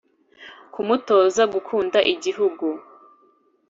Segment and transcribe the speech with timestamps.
[0.73, 2.65] kumutoza gukunda igihugu